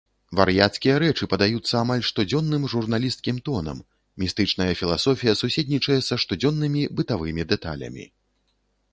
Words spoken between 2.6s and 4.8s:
журналісцкім тонам, містычная